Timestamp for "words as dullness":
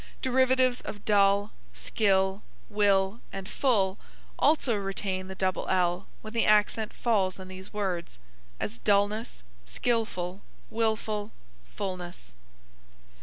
7.71-9.43